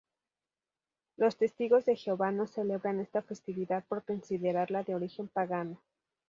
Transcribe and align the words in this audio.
Los 1.15 1.37
testigos 1.37 1.85
de 1.85 1.95
Jehová 1.95 2.31
no 2.31 2.47
celebran 2.47 2.99
esta 2.99 3.21
festividad 3.21 3.83
por 3.87 4.03
considerarla 4.03 4.81
de 4.81 4.95
origen 4.95 5.27
pagano. 5.27 5.79